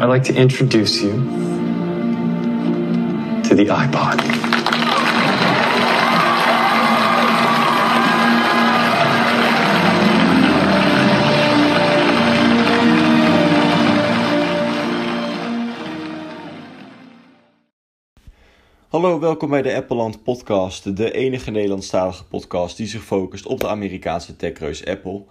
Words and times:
I'd 0.00 0.06
like 0.06 0.24
to 0.24 0.34
introduce 0.34 1.02
you 1.02 1.12
to 3.42 3.54
the 3.54 3.66
iPod. 3.68 4.20
Hallo, 18.88 19.20
welkom 19.20 19.50
bij 19.50 19.62
de 19.62 19.74
Appleland 19.74 20.22
Podcast, 20.22 20.96
de 20.96 21.12
enige 21.12 21.50
Nederlandstalige 21.50 22.24
podcast 22.24 22.76
die 22.76 22.86
zich 22.86 23.02
focust 23.02 23.46
op 23.46 23.60
de 23.60 23.68
Amerikaanse 23.68 24.36
techreus 24.36 24.86
Apple. 24.86 25.24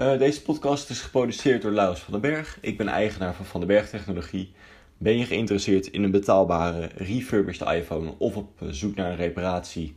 Uh, 0.00 0.18
deze 0.18 0.42
podcast 0.42 0.90
is 0.90 1.00
geproduceerd 1.00 1.62
door 1.62 1.72
Laurens 1.72 2.00
van 2.00 2.12
den 2.12 2.20
Berg. 2.20 2.58
Ik 2.60 2.76
ben 2.76 2.88
eigenaar 2.88 3.34
van 3.34 3.44
Van 3.44 3.60
den 3.60 3.68
Berg 3.68 3.88
Technologie. 3.88 4.52
Ben 4.98 5.18
je 5.18 5.24
geïnteresseerd 5.24 5.86
in 5.86 6.02
een 6.02 6.10
betaalbare 6.10 6.90
refurbished 6.94 7.68
iPhone 7.68 8.14
of 8.18 8.36
op 8.36 8.50
zoek 8.70 8.94
naar 8.94 9.10
een 9.10 9.16
reparatie, 9.16 9.94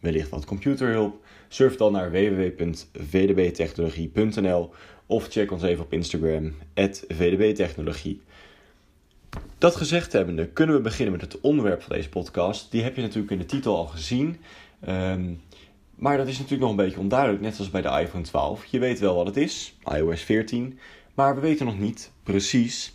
wellicht 0.00 0.28
wat 0.28 0.44
computerhulp? 0.44 1.24
Surf 1.48 1.76
dan 1.76 1.92
naar 1.92 2.10
www.vdbtechnologie.nl 2.10 4.70
of 5.06 5.28
check 5.28 5.52
ons 5.52 5.62
even 5.62 5.84
op 5.84 5.92
Instagram, 5.92 6.54
vdbtechnologie. 7.08 8.20
Dat 9.58 9.76
gezegd 9.76 10.12
hebbende, 10.12 10.48
kunnen 10.48 10.74
we 10.74 10.80
beginnen 10.80 11.12
met 11.12 11.32
het 11.32 11.40
onderwerp 11.40 11.82
van 11.82 11.96
deze 11.96 12.08
podcast. 12.08 12.70
Die 12.70 12.82
heb 12.82 12.96
je 12.96 13.02
natuurlijk 13.02 13.30
in 13.30 13.38
de 13.38 13.46
titel 13.46 13.76
al 13.76 13.86
gezien. 13.86 14.36
Um, 14.88 15.40
maar 15.96 16.16
dat 16.16 16.26
is 16.26 16.34
natuurlijk 16.38 16.62
nog 16.62 16.70
een 16.70 16.84
beetje 16.84 17.00
onduidelijk, 17.00 17.42
net 17.42 17.54
zoals 17.54 17.70
bij 17.70 17.82
de 17.82 18.00
iPhone 18.00 18.24
12. 18.24 18.64
Je 18.64 18.78
weet 18.78 18.98
wel 18.98 19.14
wat 19.16 19.26
het 19.26 19.36
is, 19.36 19.76
iOS 19.94 20.22
14, 20.22 20.78
maar 21.14 21.34
we 21.34 21.40
weten 21.40 21.66
nog 21.66 21.78
niet 21.78 22.12
precies 22.22 22.94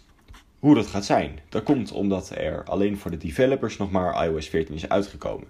hoe 0.60 0.76
dat 0.76 0.88
gaat 0.88 1.06
zijn. 1.06 1.40
Dat 1.50 1.64
komt 1.64 1.92
omdat 1.92 2.30
er 2.30 2.64
alleen 2.64 2.98
voor 2.98 3.12
de 3.12 3.18
developers 3.18 3.78
nog 3.78 3.92
maar 3.92 4.26
iOS 4.26 4.50
14 4.50 4.76
is 4.76 4.90
uitgekomen. 4.90 5.48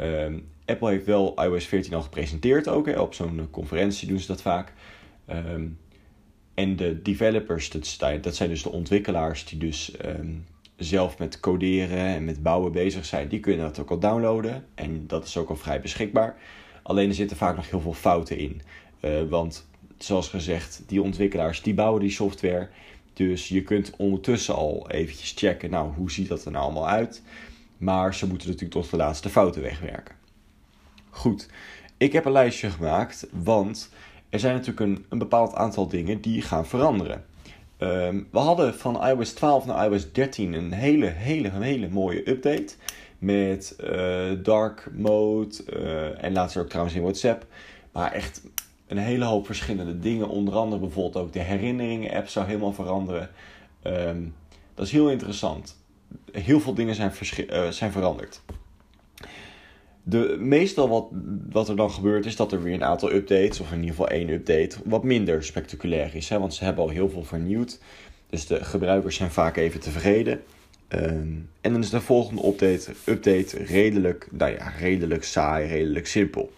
Um, 0.00 0.48
Apple 0.64 0.90
heeft 0.90 1.06
wel 1.06 1.42
iOS 1.42 1.66
14 1.66 1.94
al 1.94 2.02
gepresenteerd 2.02 2.68
ook, 2.68 2.86
hè. 2.86 3.00
op 3.00 3.14
zo'n 3.14 3.48
conferentie 3.50 4.08
doen 4.08 4.18
ze 4.18 4.26
dat 4.26 4.42
vaak. 4.42 4.72
Um, 5.30 5.78
en 6.54 6.76
de 6.76 7.02
developers, 7.02 7.70
dat 7.70 8.34
zijn 8.34 8.48
dus 8.48 8.62
de 8.62 8.72
ontwikkelaars 8.72 9.44
die 9.44 9.58
dus 9.58 9.92
um, 10.04 10.46
zelf 10.76 11.18
met 11.18 11.40
coderen 11.40 11.98
en 11.98 12.24
met 12.24 12.42
bouwen 12.42 12.72
bezig 12.72 13.04
zijn, 13.04 13.28
die 13.28 13.40
kunnen 13.40 13.66
dat 13.66 13.78
ook 13.78 13.90
al 13.90 13.98
downloaden. 13.98 14.64
En 14.74 15.06
dat 15.06 15.26
is 15.26 15.36
ook 15.36 15.48
al 15.48 15.56
vrij 15.56 15.80
beschikbaar. 15.80 16.36
Alleen 16.86 17.08
er 17.08 17.14
zitten 17.14 17.36
vaak 17.36 17.56
nog 17.56 17.70
heel 17.70 17.80
veel 17.80 17.94
fouten 17.94 18.38
in. 18.38 18.62
Uh, 19.00 19.22
want 19.28 19.66
zoals 19.98 20.28
gezegd, 20.28 20.82
die 20.86 21.02
ontwikkelaars 21.02 21.62
die 21.62 21.74
bouwen 21.74 22.00
die 22.00 22.10
software. 22.10 22.68
Dus 23.12 23.48
je 23.48 23.62
kunt 23.62 23.92
ondertussen 23.96 24.54
al 24.54 24.90
eventjes 24.90 25.32
checken, 25.36 25.70
nou 25.70 25.92
hoe 25.94 26.10
ziet 26.10 26.28
dat 26.28 26.44
er 26.44 26.50
nou 26.50 26.64
allemaal 26.64 26.88
uit. 26.88 27.22
Maar 27.78 28.14
ze 28.14 28.26
moeten 28.26 28.48
natuurlijk 28.48 28.74
tot 28.74 28.90
de 28.90 28.96
laatste 28.96 29.28
fouten 29.28 29.62
wegwerken. 29.62 30.14
Goed, 31.10 31.48
ik 31.96 32.12
heb 32.12 32.24
een 32.24 32.32
lijstje 32.32 32.70
gemaakt, 32.70 33.26
want 33.32 33.90
er 34.28 34.38
zijn 34.38 34.54
natuurlijk 34.54 34.80
een, 34.80 35.04
een 35.08 35.18
bepaald 35.18 35.54
aantal 35.54 35.88
dingen 35.88 36.20
die 36.20 36.42
gaan 36.42 36.66
veranderen. 36.66 37.24
Um, 37.78 38.28
we 38.30 38.38
hadden 38.38 38.74
van 38.74 39.06
iOS 39.06 39.32
12 39.32 39.66
naar 39.66 39.90
iOS 39.90 40.12
13 40.12 40.52
een 40.52 40.72
hele, 40.72 41.06
hele, 41.06 41.50
hele 41.50 41.88
mooie 41.88 42.30
update. 42.30 42.74
Met 43.18 43.76
uh, 43.84 44.30
dark 44.42 44.88
mode 44.92 45.54
uh, 45.72 46.24
en 46.24 46.32
later 46.32 46.60
ook 46.60 46.68
trouwens 46.68 46.96
in 46.96 47.02
WhatsApp. 47.02 47.46
Maar 47.92 48.12
echt 48.12 48.42
een 48.86 48.98
hele 48.98 49.24
hoop 49.24 49.46
verschillende 49.46 49.98
dingen. 49.98 50.28
Onder 50.28 50.54
andere 50.54 50.80
bijvoorbeeld 50.80 51.24
ook 51.24 51.32
de 51.32 51.38
herinneringen 51.38 52.12
app 52.12 52.28
zou 52.28 52.46
helemaal 52.46 52.72
veranderen. 52.72 53.30
Um, 53.82 54.34
dat 54.74 54.86
is 54.86 54.92
heel 54.92 55.10
interessant. 55.10 55.76
Heel 56.32 56.60
veel 56.60 56.74
dingen 56.74 56.94
zijn, 56.94 57.12
uh, 57.50 57.68
zijn 57.68 57.92
veranderd. 57.92 58.40
De, 60.02 60.36
meestal 60.38 60.88
wat, 60.88 61.06
wat 61.50 61.68
er 61.68 61.76
dan 61.76 61.90
gebeurt 61.90 62.26
is 62.26 62.36
dat 62.36 62.52
er 62.52 62.62
weer 62.62 62.74
een 62.74 62.84
aantal 62.84 63.12
updates, 63.12 63.60
of 63.60 63.70
in 63.70 63.76
ieder 63.76 63.90
geval 63.90 64.08
één 64.08 64.28
update, 64.28 64.76
wat 64.84 65.04
minder 65.04 65.44
spectaculair 65.44 66.14
is. 66.14 66.28
Hè? 66.28 66.38
Want 66.38 66.54
ze 66.54 66.64
hebben 66.64 66.84
al 66.84 66.90
heel 66.90 67.08
veel 67.08 67.24
vernieuwd. 67.24 67.78
Dus 68.30 68.46
de 68.46 68.64
gebruikers 68.64 69.16
zijn 69.16 69.30
vaak 69.30 69.56
even 69.56 69.80
tevreden. 69.80 70.42
Um, 70.88 71.50
en 71.60 71.72
dan 71.72 71.80
is 71.80 71.90
de 71.90 72.00
volgende 72.00 72.46
update, 72.46 72.92
update 73.04 73.64
redelijk, 73.64 74.28
nou 74.30 74.52
ja, 74.52 74.68
redelijk 74.68 75.24
saai, 75.24 75.66
redelijk 75.66 76.06
simpel. 76.06 76.52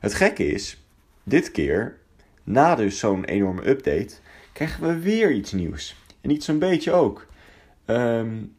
Het 0.00 0.14
gekke 0.14 0.46
is, 0.46 0.82
dit 1.22 1.50
keer, 1.50 1.98
na 2.44 2.74
dus 2.74 2.98
zo'n 2.98 3.24
enorme 3.24 3.68
update, 3.68 4.14
krijgen 4.52 4.86
we 4.88 4.98
weer 4.98 5.32
iets 5.32 5.52
nieuws. 5.52 5.96
En 6.20 6.30
iets 6.30 6.46
zo'n 6.46 6.58
beetje 6.58 6.92
ook. 6.92 7.26
Um, 7.86 8.56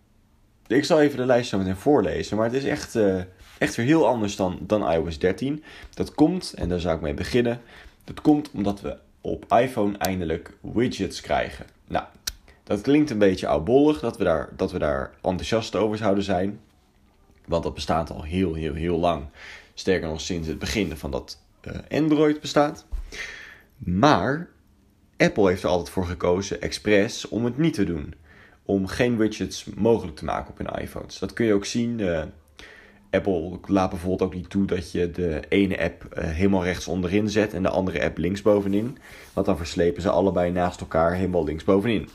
ik 0.68 0.86
zal 0.86 1.02
even 1.02 1.18
de 1.18 1.26
lijst 1.26 1.50
zo 1.50 1.58
meteen 1.58 1.76
voorlezen, 1.76 2.38
maar 2.38 2.46
het 2.46 2.56
is 2.56 2.64
echt, 2.64 2.96
uh, 2.96 3.22
echt 3.58 3.76
weer 3.76 3.86
heel 3.86 4.08
anders 4.08 4.36
dan, 4.36 4.60
dan 4.62 4.92
iOS 4.92 5.20
13. 5.20 5.64
Dat 5.94 6.14
komt, 6.14 6.54
en 6.54 6.70
daar 6.70 6.80
zou 6.80 6.96
ik 6.96 7.02
mee 7.02 7.14
beginnen, 7.14 7.62
dat 8.04 8.22
komt 8.22 8.52
omdat 8.52 8.82
we 8.82 8.98
op 9.22 9.54
iPhone 9.54 9.98
eindelijk 9.98 10.54
widgets 10.62 11.22
krijgen. 11.22 11.66
Nou, 11.88 12.06
dat 12.70 12.82
klinkt 12.82 13.10
een 13.10 13.18
beetje 13.18 13.48
oudbollig 13.48 14.00
dat 14.00 14.18
we 14.18 14.24
daar, 14.24 14.50
dat 14.56 14.72
we 14.72 14.80
daar 14.80 15.12
enthousiast 15.22 15.76
over 15.76 15.98
zouden 15.98 16.24
zijn. 16.24 16.60
Want 17.46 17.64
dat 17.64 17.74
bestaat 17.74 18.10
al 18.10 18.24
heel, 18.24 18.54
heel, 18.54 18.74
heel 18.74 19.00
lang. 19.00 19.24
Sterker 19.74 20.08
nog 20.08 20.22
sinds 20.22 20.48
het 20.48 20.60
begin 20.60 20.98
van 20.98 21.12
dat 21.12 21.40
uh, 21.68 21.74
Android 22.02 22.42
bestaat. 22.42 22.86
Maar 23.78 24.50
Apple 25.18 25.48
heeft 25.48 25.64
er 25.64 25.70
altijd 25.70 25.90
voor 25.90 26.06
gekozen, 26.06 26.62
expres, 26.62 27.28
om 27.28 27.46
het 27.46 27.58
niet 27.58 27.74
te 27.74 27.84
doen. 27.84 28.14
Om 28.66 28.88
geen 28.88 29.18
widgets 29.18 29.66
mogelijk 29.66 30.18
te 30.18 30.26
maken 30.26 30.50
op 30.50 30.58
hun 30.58 30.82
iPhones. 30.82 31.20
Dat 31.20 31.34
kun 31.34 31.46
je 31.46 31.54
ook 31.54 31.66
zien. 31.66 32.00
Uh, 32.00 32.24
Apple 33.10 33.60
laat 33.66 33.90
bijvoorbeeld 33.90 34.22
ook 34.22 34.34
niet 34.34 34.50
toe 34.50 34.66
dat 34.66 34.92
je 34.92 35.12
de 35.12 35.42
ene 35.48 35.84
app 35.84 36.06
uh, 36.18 36.24
helemaal 36.24 36.64
rechts 36.64 36.88
onderin 36.88 37.30
zet 37.30 37.54
en 37.54 37.64
de 37.64 37.70
andere 37.70 38.04
app 38.04 38.18
links 38.18 38.42
bovenin. 38.42 38.98
Want 39.34 39.46
dan 39.46 39.58
verslepen 39.58 40.02
ze 40.02 40.10
allebei 40.10 40.52
naast 40.52 40.80
elkaar 40.80 41.14
helemaal 41.14 41.44
links 41.44 41.64
bovenin. 41.64 42.10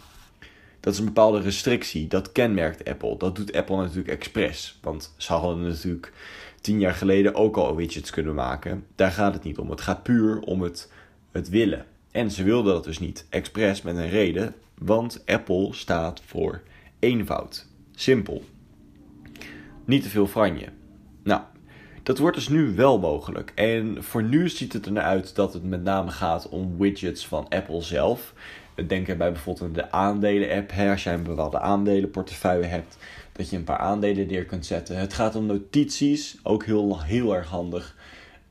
Dat 0.84 0.92
is 0.92 0.98
een 0.98 1.04
bepaalde 1.04 1.40
restrictie. 1.40 2.06
Dat 2.06 2.32
kenmerkt 2.32 2.88
Apple. 2.88 3.16
Dat 3.16 3.36
doet 3.36 3.52
Apple 3.52 3.76
natuurlijk 3.76 4.08
expres. 4.08 4.78
Want 4.82 5.14
ze 5.16 5.32
hadden 5.32 5.68
natuurlijk 5.68 6.12
tien 6.60 6.80
jaar 6.80 6.94
geleden 6.94 7.34
ook 7.34 7.56
al 7.56 7.76
widgets 7.76 8.10
kunnen 8.10 8.34
maken. 8.34 8.86
Daar 8.94 9.10
gaat 9.10 9.34
het 9.34 9.42
niet 9.42 9.58
om. 9.58 9.70
Het 9.70 9.80
gaat 9.80 10.02
puur 10.02 10.40
om 10.40 10.62
het, 10.62 10.92
het 11.32 11.48
willen. 11.48 11.86
En 12.10 12.30
ze 12.30 12.42
wilden 12.42 12.72
dat 12.72 12.84
dus 12.84 12.98
niet 12.98 13.26
expres 13.28 13.82
met 13.82 13.96
een 13.96 14.08
reden. 14.08 14.54
Want 14.78 15.22
Apple 15.26 15.68
staat 15.72 16.22
voor 16.24 16.62
eenvoud. 16.98 17.66
Simpel. 17.94 18.44
Niet 19.84 20.02
te 20.02 20.08
veel 20.08 20.26
franje. 20.26 20.68
Nou, 21.22 21.40
dat 22.02 22.18
wordt 22.18 22.36
dus 22.36 22.48
nu 22.48 22.74
wel 22.74 22.98
mogelijk. 22.98 23.52
En 23.54 24.02
voor 24.02 24.22
nu 24.22 24.48
ziet 24.48 24.72
het 24.72 24.86
er 24.86 24.92
naar 24.92 25.04
uit 25.04 25.34
dat 25.34 25.52
het 25.52 25.64
met 25.64 25.82
name 25.82 26.10
gaat 26.10 26.48
om 26.48 26.78
widgets 26.78 27.26
van 27.26 27.48
Apple 27.48 27.80
zelf. 27.82 28.34
Denk 28.86 29.08
erbij 29.08 29.32
bijvoorbeeld 29.32 29.66
aan 29.66 29.72
de 29.72 29.90
aandelen-app. 29.90 30.72
Als 30.90 31.04
jij 31.04 31.14
een 31.14 31.22
bepaalde 31.22 31.58
aandelenportefeuille 31.58 32.66
hebt, 32.66 32.96
dat 33.32 33.50
je 33.50 33.56
een 33.56 33.64
paar 33.64 33.78
aandelen 33.78 34.26
neer 34.26 34.44
kunt 34.44 34.66
zetten. 34.66 34.96
Het 34.96 35.12
gaat 35.12 35.36
om 35.36 35.46
notities, 35.46 36.36
ook 36.42 36.64
heel, 36.64 37.02
heel 37.02 37.34
erg 37.34 37.48
handig. 37.48 37.96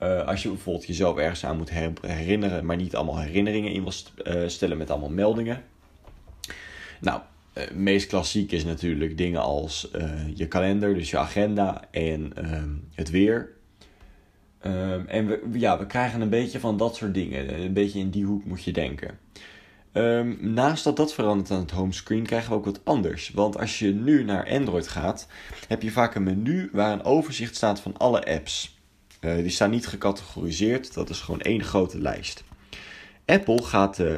Uh, 0.04 0.28
als 0.28 0.44
je 0.44 0.50
bijvoorbeeld 0.50 0.86
jezelf 0.86 1.18
ergens 1.18 1.46
aan 1.46 1.58
moet 1.58 1.72
herinneren, 2.02 2.66
maar 2.66 2.76
niet 2.76 2.96
allemaal 2.96 3.20
herinneringen 3.20 3.72
in 3.72 3.84
wil 3.84 3.94
uh, 4.24 4.48
stellen 4.48 4.78
met 4.78 4.90
allemaal 4.90 5.10
meldingen. 5.10 5.64
Nou, 7.00 7.22
uh, 7.58 7.64
meest 7.74 8.08
klassiek 8.08 8.52
is 8.52 8.64
natuurlijk 8.64 9.18
dingen 9.18 9.42
als 9.42 9.92
je 10.34 10.48
kalender, 10.48 10.94
dus 10.94 11.10
je 11.10 11.18
agenda 11.18 11.88
en 11.92 12.32
ehm, 12.36 12.70
het 12.94 13.10
weer. 13.10 13.50
Um, 14.66 15.08
en 15.08 15.28
we, 15.28 15.40
ja, 15.54 15.80
we 15.80 15.86
krijgen 15.86 16.22
een 16.22 16.30
beetje 16.30 16.60
van 16.60 16.78
dat 16.78 16.96
soort 16.96 17.14
dingen. 17.14 17.62
Een 17.62 17.74
beetje 17.74 18.00
in 18.00 18.10
die 18.10 18.26
hoek 18.26 18.46
moet 18.46 18.64
je 18.64 18.72
denken. 18.72 19.20
Um, 19.94 20.38
naast 20.40 20.84
dat 20.84 20.96
dat 20.98 21.14
verandert 21.14 21.52
aan 21.52 21.60
het 21.60 21.72
homescreen, 21.72 22.26
krijgen 22.26 22.50
we 22.50 22.56
ook 22.56 22.66
wat 22.66 22.80
anders. 22.84 23.32
Want 23.34 23.60
als 23.60 23.80
je 23.80 23.94
nu 23.94 24.24
naar 24.24 24.50
Android 24.50 24.88
gaat, 24.88 25.28
heb 25.68 25.82
je 25.82 25.92
vaak 25.92 26.16
een 26.16 26.24
menu 26.24 26.70
waar 26.72 26.92
een 26.92 27.04
overzicht 27.04 27.56
staat 27.56 27.80
van 27.80 27.98
alle 27.98 28.26
apps. 28.26 28.78
Uh, 29.22 29.36
die 29.36 29.50
staan 29.50 29.70
niet 29.70 29.88
gecategoriseerd, 29.88 30.94
dat 30.94 31.10
is 31.10 31.20
gewoon 31.20 31.42
één 31.42 31.64
grote 31.64 32.00
lijst. 32.00 32.44
Apple 33.26 33.64
gaat, 33.64 34.00
uh, 34.00 34.16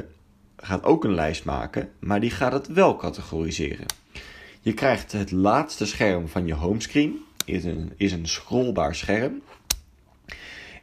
gaat 0.56 0.84
ook 0.84 1.04
een 1.04 1.14
lijst 1.14 1.44
maken, 1.44 1.90
maar 1.98 2.20
die 2.20 2.30
gaat 2.30 2.52
het 2.52 2.66
wel 2.66 2.96
categoriseren. 2.96 3.86
Je 4.60 4.74
krijgt 4.74 5.12
het 5.12 5.30
laatste 5.30 5.86
scherm 5.86 6.28
van 6.28 6.46
je 6.46 6.54
homescreen, 6.54 7.18
is 7.44 7.64
een, 7.64 7.92
is 7.96 8.12
een 8.12 8.28
scrollbaar 8.28 8.94
scherm. 8.94 9.42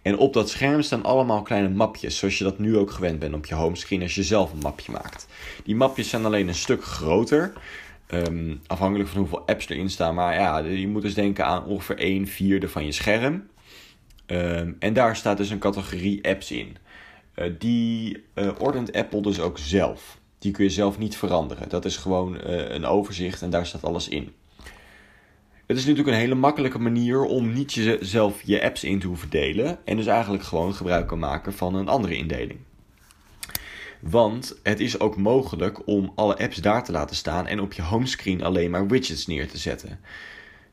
En 0.04 0.18
op 0.18 0.34
dat 0.34 0.50
scherm 0.50 0.82
staan 0.82 1.04
allemaal 1.04 1.42
kleine 1.42 1.70
mapjes, 1.70 2.18
zoals 2.18 2.38
je 2.38 2.44
dat 2.44 2.60
nu 2.60 2.78
ook 2.78 2.92
gewend 2.92 3.20
bent 3.20 3.34
op 3.34 3.46
je 3.46 3.56
homescreen 3.56 4.02
als 4.02 4.16
je 4.16 4.24
zelf 4.24 4.52
een 4.52 4.60
mapje 4.60 4.92
maakt. 4.92 5.28
Die 5.64 5.76
mapjes 5.76 6.10
zijn 6.10 6.26
alleen 6.26 6.48
een 6.48 6.56
stuk 6.56 6.84
groter, 6.84 7.54
um, 8.08 8.62
afhankelijk 8.68 9.10
van 9.10 9.20
hoeveel 9.20 9.48
apps 9.48 9.70
erin 9.70 9.90
staan. 9.90 10.16
Maar 10.16 10.34
ja, 10.34 10.58
je 10.58 10.88
moet 10.88 11.02
dus 11.02 11.14
denken 11.14 11.46
aan 11.46 11.66
ongeveer 11.66 11.98
1 11.98 12.28
vierde 12.28 12.70
van 12.70 12.86
je 12.86 12.92
scherm. 12.92 13.48
Um, 14.28 14.76
en 14.80 14.94
daar 14.94 15.16
staat 15.16 15.38
dus 15.38 15.50
een 15.50 15.60
categorie 15.60 16.28
apps 16.28 16.52
in. 16.52 16.78
Uh, 17.36 17.54
die 17.60 18.24
uh, 18.36 18.50
ordent 18.60 18.94
Apple 18.94 19.22
dus 19.22 19.40
ook 19.40 19.58
zelf. 19.58 20.18
die 20.40 20.52
kun 20.52 20.64
je 20.64 20.70
zelf 20.70 20.98
niet 20.98 21.18
veranderen. 21.18 21.70
Dat 21.70 21.86
is 21.86 21.98
gewoon 21.98 22.36
uh, 22.36 22.70
een 22.70 22.86
overzicht 22.86 23.42
en 23.42 23.50
daar 23.50 23.66
staat 23.66 23.84
alles 23.84 24.08
in. 24.08 24.34
Het 25.74 25.82
is 25.82 25.88
natuurlijk 25.88 26.16
een 26.16 26.24
hele 26.24 26.36
makkelijke 26.36 26.80
manier 26.80 27.24
om 27.24 27.54
niet 27.54 27.74
jezelf 27.74 28.42
je 28.42 28.64
apps 28.64 28.84
in 28.84 29.00
te 29.00 29.08
hoeven 29.08 29.30
delen. 29.30 29.80
En 29.86 29.96
dus 29.98 30.06
eigenlijk 30.06 30.44
gewoon 30.44 30.74
gebruik 30.74 31.08
kan 31.08 31.20
maken 31.20 31.54
van 31.54 31.76
een 31.76 31.88
andere 31.88 32.16
indeling. 32.16 32.60
Want 34.00 34.60
het 34.64 34.80
is 34.80 35.00
ook 35.00 35.18
mogelijk 35.18 35.88
om 35.88 36.12
alle 36.16 36.38
apps 36.38 36.58
daar 36.58 36.84
te 36.84 36.92
laten 36.92 37.16
staan 37.16 37.48
en 37.48 37.60
op 37.60 37.74
je 37.74 37.82
homescreen 37.82 38.44
alleen 38.44 38.72
maar 38.72 38.88
widgets 38.88 39.28
neer 39.28 39.48
te 39.48 39.58
zetten. 39.58 40.00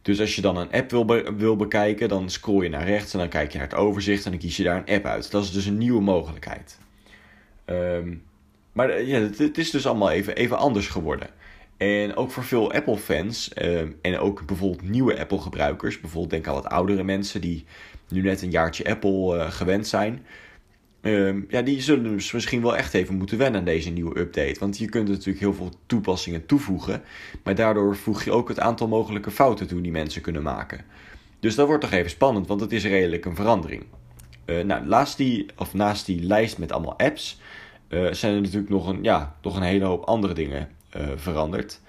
Dus 0.03 0.21
als 0.21 0.35
je 0.35 0.43
dan 0.43 0.57
een 0.57 0.73
app 0.73 0.91
wil, 0.91 1.07
wil 1.37 1.57
bekijken, 1.57 2.09
dan 2.09 2.31
scroll 2.31 2.63
je 2.63 2.69
naar 2.69 2.87
rechts 2.87 3.13
en 3.13 3.19
dan 3.19 3.29
kijk 3.29 3.53
je 3.53 3.59
naar 3.59 3.69
het 3.69 3.77
overzicht 3.77 4.25
en 4.25 4.31
dan 4.31 4.41
kies 4.41 4.57
je 4.57 4.63
daar 4.63 4.77
een 4.77 4.95
app 4.95 5.05
uit. 5.05 5.31
Dat 5.31 5.45
is 5.45 5.53
dus 5.53 5.67
een 5.67 5.79
nieuwe 5.79 6.01
mogelijkheid. 6.01 6.79
Um, 7.67 8.23
maar 8.73 9.03
ja, 9.03 9.19
het, 9.19 9.59
is 9.59 9.71
dus 9.71 9.87
allemaal 9.87 10.11
even, 10.11 10.37
even 10.37 10.59
anders 10.59 10.89
geworden. 10.89 11.29
En 11.81 12.17
ook 12.17 12.31
voor 12.31 12.45
veel 12.45 12.73
Apple-fans 12.73 13.51
um, 13.63 13.97
en 14.03 14.19
ook 14.19 14.47
bijvoorbeeld 14.47 14.89
nieuwe 14.89 15.19
Apple-gebruikers, 15.19 16.01
bijvoorbeeld 16.01 16.31
denk 16.31 16.47
aan 16.47 16.55
wat 16.55 16.67
oudere 16.67 17.03
mensen 17.03 17.41
die 17.41 17.65
nu 18.09 18.23
net 18.23 18.43
een 18.43 18.51
jaartje 18.51 18.85
Apple 18.91 19.37
uh, 19.37 19.51
gewend 19.51 19.87
zijn, 19.87 20.27
Um, 21.03 21.47
ja, 21.49 21.63
die 21.63 21.83
zullen 21.83 22.03
dus 22.03 22.33
misschien 22.33 22.63
wel 22.63 22.77
echt 22.77 22.95
even 22.95 23.15
moeten 23.15 23.39
wennen 23.39 23.61
aan 23.61 23.67
deze 23.67 23.91
nieuwe 23.91 24.19
update. 24.19 24.61
Want 24.61 24.79
je 24.79 24.89
kunt 24.89 25.09
natuurlijk 25.09 25.39
heel 25.39 25.55
veel 25.55 25.73
toepassingen 25.87 26.47
toevoegen. 26.47 27.03
Maar 27.45 27.55
daardoor 27.55 27.97
voeg 27.97 28.23
je 28.23 28.33
ook 28.33 28.49
het 28.49 28.61
aantal 28.61 28.89
mogelijke 28.89 29.31
fouten 29.31 29.67
toe 29.67 29.81
die 29.81 29.93
mensen 29.93 30.23
kunnen 30.23 30.43
maken. 30.43 30.85
Dus 31.39 31.55
dat 31.55 31.67
wordt 31.67 31.83
toch 31.83 31.93
even 31.93 32.11
spannend, 32.11 32.47
want 32.47 32.61
het 32.61 32.73
is 32.73 32.85
redelijk 32.85 33.25
een 33.25 33.35
verandering. 33.35 33.85
Uh, 34.47 34.65
nou, 34.65 34.87
naast 34.87 35.17
die, 35.17 35.47
of 35.57 35.75
naast 35.75 36.07
die 36.07 36.23
lijst 36.23 36.59
met 36.59 36.73
allemaal 36.73 36.99
apps 36.99 37.41
zijn 38.11 38.35
er 38.35 38.41
natuurlijk 38.41 38.71
nog 38.71 38.89
een, 38.89 39.03
ja, 39.03 39.37
nog 39.43 39.57
een 39.57 39.63
hele 39.63 39.85
hoop 39.85 40.05
andere 40.05 40.35
dingen 40.35 40.69
uh, 40.97 41.09
veranderd. 41.17 41.81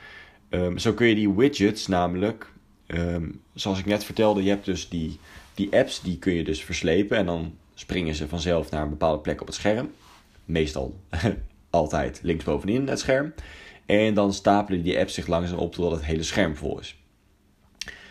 Um, 0.49 0.77
zo 0.77 0.93
kun 0.93 1.07
je 1.07 1.15
die 1.15 1.33
widgets 1.33 1.87
namelijk, 1.87 2.51
um, 2.87 3.41
zoals 3.53 3.79
ik 3.79 3.85
net 3.85 4.03
vertelde, 4.03 4.43
je 4.43 4.49
hebt 4.49 4.65
dus 4.65 4.89
die, 4.89 5.19
die 5.53 5.77
apps, 5.77 6.01
die 6.01 6.17
kun 6.17 6.33
je 6.33 6.43
dus 6.43 6.63
verslepen 6.63 7.17
en 7.17 7.25
dan 7.25 7.55
springen 7.73 8.15
ze 8.15 8.27
vanzelf 8.27 8.71
naar 8.71 8.83
een 8.83 8.89
bepaalde 8.89 9.21
plek 9.21 9.41
op 9.41 9.47
het 9.47 9.55
scherm. 9.55 9.91
Meestal 10.45 10.99
altijd 11.69 12.19
linksbovenin 12.23 12.87
het 12.87 12.99
scherm. 12.99 13.33
En 13.85 14.13
dan 14.13 14.33
stapelen 14.33 14.83
die 14.83 14.99
apps 14.99 15.13
zich 15.13 15.27
langzaam 15.27 15.57
op 15.57 15.73
totdat 15.73 15.91
het 15.91 16.05
hele 16.05 16.23
scherm 16.23 16.55
vol 16.55 16.79
is. 16.79 16.97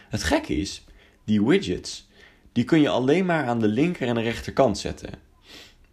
Het 0.08 0.22
gekke 0.22 0.56
is, 0.56 0.84
die 1.24 1.44
widgets, 1.44 2.08
die 2.52 2.64
kun 2.64 2.80
je 2.80 2.88
alleen 2.88 3.26
maar 3.26 3.46
aan 3.46 3.60
de 3.60 3.68
linker 3.68 4.08
en 4.08 4.14
de 4.14 4.20
rechterkant 4.20 4.78
zetten. 4.78 5.10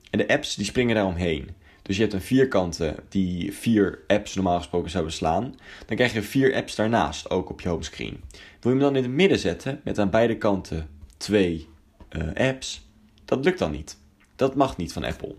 En 0.09 0.17
de 0.17 0.27
apps 0.27 0.55
die 0.55 0.65
springen 0.65 0.95
daaromheen. 0.95 1.49
Dus 1.87 1.95
je 1.95 2.01
hebt 2.01 2.13
een 2.13 2.21
vierkante 2.21 2.95
die 3.09 3.53
vier 3.53 3.99
apps 4.07 4.35
normaal 4.35 4.57
gesproken 4.57 4.89
zou 4.89 5.05
beslaan. 5.05 5.55
Dan 5.85 5.95
krijg 5.95 6.13
je 6.13 6.21
vier 6.21 6.55
apps 6.55 6.75
daarnaast, 6.75 7.29
ook 7.29 7.49
op 7.49 7.61
je 7.61 7.69
homescreen. 7.69 8.21
Wil 8.31 8.41
je 8.59 8.69
hem 8.69 8.79
dan 8.79 8.95
in 8.95 9.03
het 9.03 9.11
midden 9.11 9.39
zetten 9.39 9.81
met 9.83 9.99
aan 9.99 10.09
beide 10.09 10.37
kanten 10.37 10.89
twee 11.17 11.67
uh, 12.09 12.47
apps, 12.47 12.87
dat 13.25 13.43
lukt 13.43 13.59
dan 13.59 13.71
niet. 13.71 13.97
Dat 14.35 14.55
mag 14.55 14.77
niet 14.77 14.93
van 14.93 15.03
Apple. 15.03 15.35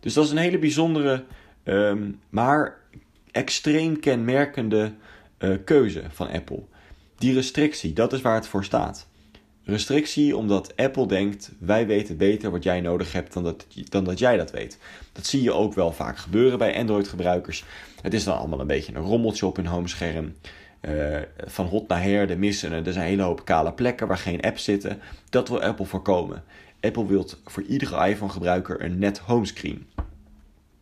Dus 0.00 0.14
dat 0.14 0.24
is 0.24 0.30
een 0.30 0.36
hele 0.36 0.58
bijzondere, 0.58 1.24
ehm, 1.62 2.10
maar 2.28 2.76
extreem 3.30 4.00
kenmerkende 4.00 4.92
uh, 5.38 5.56
keuze 5.64 6.02
van 6.08 6.30
Apple. 6.30 6.62
Die 7.18 7.34
restrictie, 7.34 7.92
dat 7.92 8.12
is 8.12 8.20
waar 8.20 8.34
het 8.34 8.46
voor 8.46 8.64
staat. 8.64 9.08
Restrictie 9.64 10.36
omdat 10.36 10.76
Apple 10.76 11.06
denkt: 11.06 11.50
wij 11.58 11.86
weten 11.86 12.16
beter 12.16 12.50
wat 12.50 12.62
jij 12.62 12.80
nodig 12.80 13.12
hebt 13.12 13.32
dan 13.32 13.42
dat, 13.42 13.66
dan 13.88 14.04
dat 14.04 14.18
jij 14.18 14.36
dat 14.36 14.50
weet. 14.50 14.78
Dat 15.12 15.26
zie 15.26 15.42
je 15.42 15.52
ook 15.52 15.74
wel 15.74 15.92
vaak 15.92 16.18
gebeuren 16.18 16.58
bij 16.58 16.78
Android-gebruikers. 16.78 17.64
Het 18.02 18.14
is 18.14 18.24
dan 18.24 18.38
allemaal 18.38 18.60
een 18.60 18.66
beetje 18.66 18.94
een 18.94 19.02
rommeltje 19.02 19.46
op 19.46 19.56
hun 19.56 19.66
homescherm. 19.66 20.34
Uh, 20.88 21.18
van 21.36 21.66
hot 21.66 21.88
naar 21.88 22.02
her, 22.02 22.38
missen. 22.38 22.72
Er 22.72 22.92
zijn 22.92 23.04
een 23.04 23.10
hele 23.10 23.22
hoop 23.22 23.44
kale 23.44 23.72
plekken 23.72 24.06
waar 24.06 24.18
geen 24.18 24.40
apps 24.40 24.64
zitten. 24.64 25.00
Dat 25.30 25.48
wil 25.48 25.62
Apple 25.62 25.86
voorkomen. 25.86 26.44
Apple 26.80 27.06
wil 27.06 27.28
voor 27.44 27.62
iedere 27.62 28.08
iPhone-gebruiker 28.08 28.84
een 28.84 28.98
net 28.98 29.18
homescreen. 29.18 29.86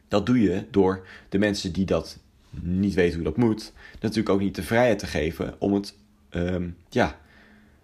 Dat 0.09 0.27
doe 0.27 0.41
je 0.41 0.65
door 0.71 1.07
de 1.29 1.39
mensen 1.39 1.73
die 1.73 1.85
dat 1.85 2.19
niet 2.61 2.95
weten 2.95 3.15
hoe 3.15 3.25
dat 3.25 3.37
moet, 3.37 3.73
natuurlijk 4.01 4.29
ook 4.29 4.41
niet 4.41 4.55
de 4.55 4.63
vrijheid 4.63 4.99
te 4.99 5.07
geven 5.07 5.55
om 5.59 5.73
het, 5.75 5.95
um, 6.31 6.77
ja, 6.89 7.19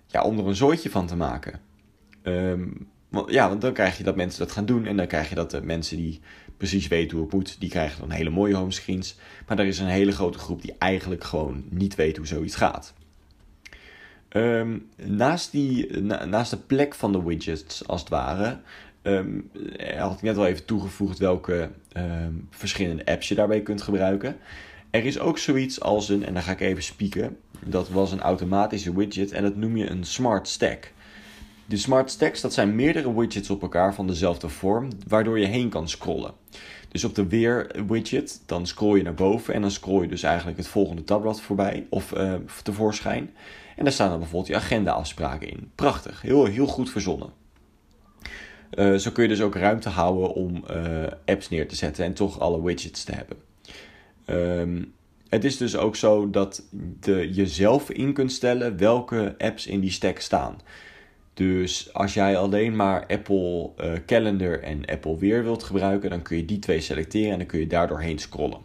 ja, 0.08 0.22
om 0.22 0.38
er 0.38 0.46
een 0.46 0.56
zooitje 0.56 0.90
van 0.90 1.06
te 1.06 1.16
maken. 1.16 1.60
Um, 2.22 2.88
want, 3.08 3.31
ja, 3.31 3.49
want 3.49 3.60
dan 3.60 3.72
krijg 3.72 3.99
je 3.99 4.05
dat 4.05 4.16
mensen 4.16 4.38
dat 4.38 4.52
gaan 4.52 4.66
doen 4.66 4.87
en 4.87 4.96
dan 4.96 5.06
krijg 5.06 5.28
je 5.28 5.34
dat 5.34 5.50
de 5.50 5.62
mensen 5.62 5.96
die 5.96 6.20
precies 6.56 6.88
weten 6.88 7.16
hoe 7.16 7.26
het 7.26 7.34
moet, 7.34 7.60
die 7.60 7.69
krijgen 7.69 8.00
dan 8.00 8.10
hele 8.10 8.31
mooie 8.31 8.55
homescreens. 8.55 9.16
Maar 9.46 9.58
er 9.58 9.66
is 9.66 9.78
een 9.78 9.87
hele 9.87 10.12
grote 10.12 10.38
groep 10.38 10.62
die 10.62 10.75
eigenlijk 10.78 11.25
gewoon 11.25 11.64
niet 11.69 11.94
weet 11.94 12.16
hoe 12.16 12.26
zoiets 12.26 12.56
gaat. 12.56 12.94
Um, 14.32 14.88
naast, 14.96 15.50
die, 15.50 16.00
naast 16.02 16.50
de 16.50 16.56
plek 16.56 16.94
van 16.94 17.12
de 17.12 17.22
widgets, 17.22 17.87
als 17.87 18.00
het 18.00 18.08
ware, 18.08 18.58
um, 19.02 19.50
had 19.96 20.14
ik 20.14 20.22
net 20.22 20.37
al 20.37 20.46
even 20.46 20.64
toegevoegd 20.64 21.19
welke 21.19 21.70
verschillende 22.50 23.06
apps 23.06 23.28
je 23.28 23.34
daarbij 23.34 23.62
kunt 23.62 23.82
gebruiken. 23.82 24.37
Er 24.90 25.05
is 25.05 25.19
ook 25.19 25.38
zoiets 25.38 25.81
als 25.81 26.08
een, 26.08 26.25
en 26.25 26.34
dan 26.34 26.43
ga 26.43 26.52
ik 26.52 26.60
even 26.60 26.82
spieken, 26.82 27.37
dat 27.64 27.88
was 27.88 28.12
een 28.12 28.20
automatische 28.20 28.96
widget 28.96 29.32
en 29.32 29.43
dat 29.43 29.56
noem 29.56 29.76
je 29.76 29.90
een 29.90 30.05
smart 30.05 30.49
stack. 30.49 30.93
De 31.66 31.76
smart 31.76 32.10
stacks, 32.10 32.40
dat 32.40 32.52
zijn 32.52 32.75
meerdere 32.75 33.14
widgets 33.14 33.50
op 33.50 33.62
elkaar 33.62 33.94
van 33.94 34.06
dezelfde 34.06 34.49
vorm, 34.49 34.88
waardoor 35.08 35.38
je 35.38 35.46
heen 35.46 35.69
kan 35.69 35.88
scrollen. 35.88 36.32
Dus 36.88 37.05
op 37.05 37.14
de 37.14 37.26
weer 37.26 37.70
widget, 37.87 38.43
dan 38.46 38.66
scroll 38.66 38.96
je 38.96 39.02
naar 39.02 39.14
boven 39.14 39.55
en 39.55 39.60
dan 39.60 39.70
scroll 39.70 40.02
je 40.02 40.08
dus 40.08 40.22
eigenlijk 40.22 40.56
het 40.56 40.69
volgende 40.69 41.05
tabblad 41.05 41.40
voorbij 41.40 41.87
of 41.90 42.14
uh, 42.16 42.34
tevoorschijn. 42.62 43.31
En 43.76 43.84
daar 43.84 43.93
staan 43.93 44.08
dan 44.08 44.19
bijvoorbeeld 44.19 44.50
je 44.50 44.56
agenda-afspraken 44.56 45.49
in. 45.49 45.70
Prachtig, 45.75 46.22
heel, 46.22 46.44
heel 46.44 46.66
goed 46.66 46.90
verzonnen. 46.90 47.32
Uh, 48.75 48.96
zo 48.96 49.10
kun 49.10 49.22
je 49.22 49.28
dus 49.28 49.40
ook 49.40 49.55
ruimte 49.55 49.88
houden 49.88 50.34
om 50.34 50.64
uh, 50.70 51.05
apps 51.25 51.49
neer 51.49 51.69
te 51.69 51.76
zetten 51.76 52.05
en 52.05 52.14
toch 52.14 52.40
alle 52.40 52.62
widgets 52.62 53.05
te 53.05 53.12
hebben. 53.12 53.37
Um, 54.26 54.93
het 55.28 55.44
is 55.44 55.56
dus 55.56 55.76
ook 55.76 55.96
zo 55.96 56.30
dat 56.30 56.62
de, 57.00 57.34
je 57.34 57.46
zelf 57.46 57.90
in 57.90 58.12
kunt 58.12 58.32
stellen 58.32 58.76
welke 58.76 59.34
apps 59.38 59.66
in 59.66 59.80
die 59.80 59.90
stack 59.90 60.19
staan. 60.19 60.58
Dus 61.34 61.92
als 61.92 62.14
jij 62.14 62.36
alleen 62.36 62.76
maar 62.76 63.06
Apple 63.06 63.70
uh, 63.80 63.92
Calendar 64.06 64.60
en 64.60 64.84
Apple 64.84 65.19
Weer 65.19 65.42
wilt 65.42 65.62
gebruiken, 65.62 66.10
dan 66.10 66.22
kun 66.22 66.36
je 66.36 66.44
die 66.44 66.58
twee 66.58 66.80
selecteren 66.80 67.32
en 67.32 67.38
dan 67.38 67.46
kun 67.46 67.60
je 67.60 67.66
daardoor 67.66 68.00
heen 68.00 68.19
scrollen. 68.19 68.60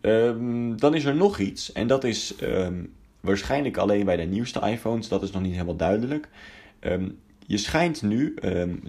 Um, 0.00 0.80
dan 0.80 0.94
is 0.94 1.04
er 1.04 1.14
nog 1.14 1.38
iets 1.38 1.72
en 1.72 1.86
dat 1.86 2.04
is 2.04 2.34
um, 2.42 2.92
waarschijnlijk 3.20 3.76
alleen 3.76 4.04
bij 4.04 4.16
de 4.16 4.22
nieuwste 4.22 4.60
iPhones, 4.60 5.08
dat 5.08 5.22
is 5.22 5.30
nog 5.30 5.42
niet 5.42 5.52
helemaal 5.52 5.76
duidelijk. 5.76 6.28
Um, 6.80 7.18
je 7.46 7.56
schijnt 7.56 8.02
nu 8.02 8.34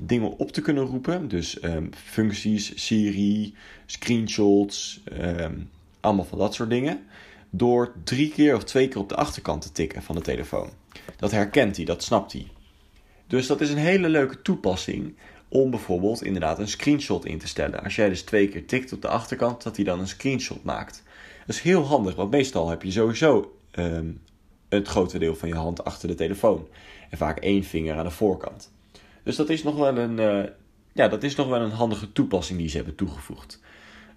dingen 0.01 0.38
op 0.38 0.51
te 0.51 0.62
kunnen 0.62 0.84
roepen, 0.84 1.27
dus 1.27 1.60
functies, 1.93 2.86
Siri, 2.86 3.53
screenshots, 3.86 5.03
allemaal 6.01 6.25
van 6.25 6.38
dat 6.38 6.53
soort 6.53 6.70
dingen, 6.70 7.05
door 7.50 7.93
drie 8.03 8.31
keer 8.31 8.55
of 8.55 8.63
twee 8.63 8.88
keer 8.88 9.01
op 9.01 9.10
de 9.10 9.15
achterkant 9.15 9.62
te 9.62 9.72
tikken 9.72 10.01
van 10.01 10.15
de 10.15 10.22
telefoon. 10.22 10.70
Dat 11.17 11.31
herkent 11.31 11.75
hij, 11.75 11.86
dat 11.86 12.03
snapt 12.03 12.31
hij. 12.34 12.48
Dus 13.27 13.48
dat 13.48 13.62
is 13.62 13.70
een 13.70 13.77
hele 13.77 14.10
leuke 14.10 14.41
toepassing 14.41 15.15
om 15.48 15.70
bijvoorbeeld 15.70 16.24
inderdaad 16.24 16.60
een 16.60 16.67
screenshot 16.67 17.25
in 17.25 17.38
te 17.38 17.48
stellen. 17.48 17.84
Als 17.84 17.96
jij 17.96 18.10
dus 18.10 18.22
twee 18.22 18.48
keer 18.48 18.65
tikt 18.65 18.93
op 18.93 19.01
de 19.01 19.08
achterkant, 19.08 19.63
dat 19.63 19.75
hij 19.75 19.86
dan 19.86 20.00
een 20.00 20.08
screenshot 20.08 20.63
maakt. 20.63 21.03
Dat 21.46 21.55
is 21.55 21.62
heel 21.62 21.84
handig, 21.84 22.15
want 22.15 22.31
meestal 22.31 22.70
heb 22.70 22.84
je 22.84 22.91
sowieso 22.91 23.58
um, 23.72 24.22
het 24.70 24.88
grote 24.88 25.20
deel 25.20 25.36
van 25.36 25.50
je 25.50 25.55
hand 25.55 25.84
achter 25.84 26.08
de 26.08 26.15
telefoon. 26.15 26.67
En 27.10 27.17
vaak 27.17 27.39
één 27.39 27.63
vinger 27.63 27.98
aan 27.98 28.05
de 28.05 28.12
voorkant. 28.12 28.72
Dus 29.24 29.36
dat 29.36 29.50
is 29.50 29.63
nog 29.63 29.75
wel 29.75 29.98
een, 29.98 30.17
uh, 30.20 30.50
ja, 30.93 31.08
dat 31.08 31.24
is 31.24 31.36
nog 31.36 31.48
wel 31.48 31.62
een 31.62 31.72
handige 31.72 32.12
toepassing 32.12 32.60
die 32.60 32.70
ze 32.70 32.75
hebben 32.75 32.96
toegevoegd. 32.96 33.60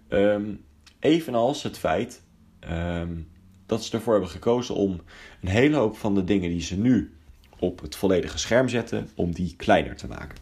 Um, 0.08 0.64
evenals 1.04 1.62
het 1.62 1.78
feit 1.78 2.22
um, 2.70 3.28
dat 3.66 3.84
ze 3.84 3.96
ervoor 3.96 4.12
hebben 4.12 4.30
gekozen 4.30 4.74
om 4.74 5.00
een 5.40 5.48
hele 5.48 5.76
hoop 5.76 5.96
van 5.96 6.14
de 6.14 6.24
dingen 6.24 6.50
die 6.50 6.60
ze 6.60 6.76
nu 6.76 7.14
op 7.58 7.80
het 7.80 7.96
volledige 7.96 8.38
scherm 8.38 8.68
zetten, 8.68 9.08
om 9.14 9.32
die 9.32 9.54
kleiner 9.56 9.96
te 9.96 10.06
maken. 10.06 10.38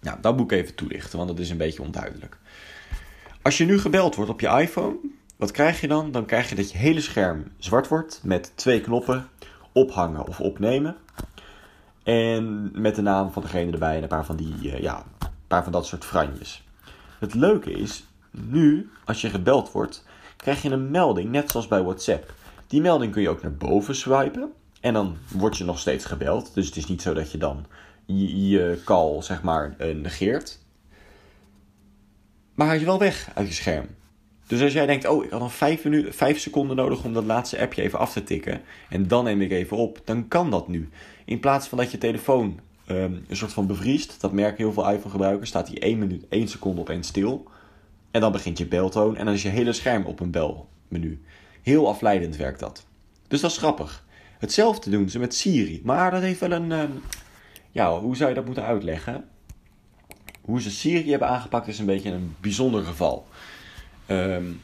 Nou, 0.00 0.18
dat 0.20 0.36
moet 0.36 0.52
ik 0.52 0.58
even 0.58 0.74
toelichten, 0.74 1.16
want 1.16 1.30
dat 1.30 1.38
is 1.38 1.50
een 1.50 1.56
beetje 1.56 1.82
onduidelijk. 1.82 2.38
Als 3.42 3.58
je 3.58 3.64
nu 3.64 3.78
gebeld 3.78 4.14
wordt 4.14 4.30
op 4.30 4.40
je 4.40 4.48
iPhone, 4.48 4.96
wat 5.36 5.50
krijg 5.50 5.80
je 5.80 5.88
dan? 5.88 6.10
Dan 6.10 6.26
krijg 6.26 6.48
je 6.48 6.54
dat 6.54 6.70
je 6.72 6.78
hele 6.78 7.00
scherm 7.00 7.44
zwart 7.58 7.88
wordt 7.88 8.20
met 8.22 8.52
twee 8.54 8.80
knoppen 8.80 9.28
ophangen 9.72 10.26
of 10.26 10.40
opnemen. 10.40 10.96
En 12.02 12.70
met 12.80 12.94
de 12.94 13.02
naam 13.02 13.32
van 13.32 13.42
degene 13.42 13.72
erbij 13.72 13.96
en 13.96 14.02
een 14.02 14.08
paar 14.08 14.24
van, 14.24 14.36
die, 14.36 14.54
uh, 14.62 14.80
ja, 14.80 15.04
een 15.18 15.28
paar 15.46 15.62
van 15.62 15.72
dat 15.72 15.86
soort 15.86 16.04
franjes. 16.04 16.64
Het 17.18 17.34
leuke 17.34 17.72
is, 17.72 18.04
nu 18.44 18.90
als 19.04 19.20
je 19.20 19.30
gebeld 19.30 19.72
wordt, 19.72 20.04
krijg 20.36 20.62
je 20.62 20.70
een 20.70 20.90
melding, 20.90 21.30
net 21.30 21.50
zoals 21.50 21.68
bij 21.68 21.82
WhatsApp. 21.82 22.34
Die 22.66 22.80
melding 22.80 23.12
kun 23.12 23.22
je 23.22 23.28
ook 23.28 23.42
naar 23.42 23.54
boven 23.54 23.94
swipen 23.94 24.52
en 24.80 24.92
dan 24.92 25.16
word 25.32 25.56
je 25.56 25.64
nog 25.64 25.78
steeds 25.78 26.04
gebeld. 26.04 26.54
Dus 26.54 26.66
het 26.66 26.76
is 26.76 26.86
niet 26.86 27.02
zo 27.02 27.14
dat 27.14 27.30
je 27.30 27.38
dan 27.38 27.66
je, 28.06 28.80
call 28.84 29.22
zeg 29.22 29.42
maar 29.42 29.74
uh, 29.80 29.94
negeert. 29.94 30.58
Maar 32.54 32.66
hij 32.66 32.76
is 32.76 32.82
wel 32.82 32.98
weg 32.98 33.30
uit 33.34 33.48
je 33.48 33.54
scherm. 33.54 33.86
Dus 34.46 34.62
als 34.62 34.72
jij 34.72 34.86
denkt, 34.86 35.06
oh, 35.06 35.24
ik 35.24 35.30
had 35.30 35.40
nog 35.40 35.52
vijf, 35.52 35.86
vijf 36.10 36.38
seconden 36.38 36.76
nodig 36.76 37.04
om 37.04 37.12
dat 37.12 37.24
laatste 37.24 37.60
appje 37.60 37.82
even 37.82 37.98
af 37.98 38.12
te 38.12 38.22
tikken. 38.22 38.62
En 38.88 39.08
dan 39.08 39.24
neem 39.24 39.40
ik 39.40 39.50
even 39.50 39.76
op, 39.76 40.00
dan 40.04 40.28
kan 40.28 40.50
dat 40.50 40.68
nu. 40.68 40.88
In 41.24 41.40
plaats 41.40 41.68
van 41.68 41.78
dat 41.78 41.90
je 41.90 41.98
telefoon 41.98 42.60
um, 42.90 43.24
een 43.28 43.36
soort 43.36 43.52
van 43.52 43.66
bevriest. 43.66 44.20
Dat 44.20 44.32
merken 44.32 44.56
heel 44.56 44.72
veel 44.72 44.90
iPhone 44.90 45.10
gebruikers. 45.10 45.48
Staat 45.48 45.68
hij 45.68 45.82
1 45.82 45.98
minuut, 45.98 46.24
1 46.28 46.48
seconde 46.48 46.80
opeens 46.80 47.08
stil. 47.08 47.48
En 48.16 48.22
dan 48.22 48.32
begint 48.32 48.58
je 48.58 48.66
beltoon 48.66 49.16
en 49.16 49.24
dan 49.24 49.34
is 49.34 49.42
je 49.42 49.48
hele 49.48 49.72
scherm 49.72 50.04
op 50.04 50.20
een 50.20 50.30
belmenu. 50.30 51.20
Heel 51.62 51.88
afleidend 51.88 52.36
werkt 52.36 52.60
dat. 52.60 52.86
Dus 53.28 53.40
dat 53.40 53.50
is 53.50 53.58
grappig. 53.58 54.04
Hetzelfde 54.38 54.90
doen 54.90 55.08
ze 55.08 55.18
met 55.18 55.34
Siri. 55.34 55.80
Maar 55.84 56.10
dat 56.10 56.22
heeft 56.22 56.40
wel 56.40 56.52
een... 56.52 56.70
Um, 56.70 57.02
ja, 57.70 57.98
hoe 57.98 58.16
zou 58.16 58.28
je 58.28 58.34
dat 58.34 58.44
moeten 58.44 58.64
uitleggen? 58.64 59.24
Hoe 60.40 60.60
ze 60.60 60.70
Siri 60.70 61.10
hebben 61.10 61.28
aangepakt 61.28 61.68
is 61.68 61.78
een 61.78 61.86
beetje 61.86 62.10
een 62.10 62.34
bijzonder 62.40 62.84
geval. 62.84 63.26
Um, 64.08 64.60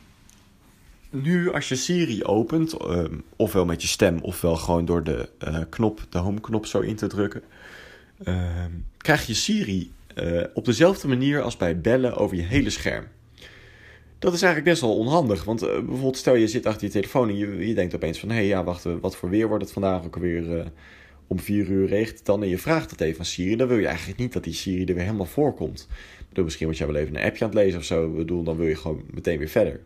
nu 1.10 1.52
als 1.52 1.68
je 1.68 1.76
Siri 1.76 2.24
opent, 2.24 2.82
um, 2.82 3.24
ofwel 3.36 3.64
met 3.64 3.82
je 3.82 3.88
stem, 3.88 4.18
ofwel 4.18 4.56
gewoon 4.56 4.84
door 4.84 5.04
de 5.04 5.28
uh, 5.44 5.58
knop, 5.68 6.06
de 6.08 6.18
home 6.18 6.40
knop 6.40 6.66
zo 6.66 6.80
in 6.80 6.96
te 6.96 7.06
drukken, 7.06 7.42
krijg 8.96 9.26
je 9.26 9.34
Siri 9.34 9.92
uh, 10.14 10.44
op 10.54 10.64
dezelfde 10.64 11.08
manier 11.08 11.42
als 11.42 11.56
bij 11.56 11.80
bellen 11.80 12.16
over 12.16 12.36
je 12.36 12.42
hele 12.42 12.70
scherm. 12.70 13.04
Dat 14.22 14.32
is 14.32 14.42
eigenlijk 14.42 14.64
best 14.64 14.80
wel 14.80 14.96
onhandig, 14.98 15.44
want 15.44 15.62
uh, 15.62 15.68
bijvoorbeeld 15.68 16.16
stel 16.16 16.34
je 16.34 16.48
zit 16.48 16.66
achter 16.66 16.86
je 16.86 16.92
telefoon 16.92 17.28
en 17.28 17.36
je, 17.36 17.66
je 17.66 17.74
denkt 17.74 17.94
opeens 17.94 18.18
van, 18.18 18.28
hé 18.28 18.34
hey, 18.34 18.46
ja 18.46 18.64
wacht, 18.64 18.86
wat 19.00 19.16
voor 19.16 19.30
weer 19.30 19.48
wordt 19.48 19.62
het 19.62 19.72
vandaag 19.72 20.04
ook 20.04 20.16
weer 20.16 20.72
om 21.26 21.38
vier 21.40 21.66
uur 21.68 21.86
regent 21.86 22.24
dan 22.24 22.42
en 22.42 22.48
je 22.48 22.58
vraagt 22.58 22.90
het 22.90 23.00
even 23.00 23.18
aan 23.18 23.24
Siri, 23.24 23.56
dan 23.56 23.68
wil 23.68 23.78
je 23.78 23.86
eigenlijk 23.86 24.18
niet 24.18 24.32
dat 24.32 24.44
die 24.44 24.52
Siri 24.52 24.84
er 24.84 24.94
weer 24.94 25.04
helemaal 25.04 25.26
voorkomt. 25.26 25.86
Ik 26.18 26.28
bedoel, 26.28 26.44
misschien 26.44 26.66
word 26.66 26.78
jij 26.78 26.86
wel 26.86 26.96
even 26.96 27.16
een 27.16 27.24
appje 27.24 27.44
aan 27.44 27.50
het 27.50 27.58
lezen 27.58 27.78
of 27.78 27.84
zo, 27.84 28.06
ik 28.06 28.16
bedoel, 28.16 28.42
dan 28.42 28.56
wil 28.56 28.66
je 28.66 28.76
gewoon 28.76 29.02
meteen 29.10 29.38
weer 29.38 29.48
verder. 29.48 29.80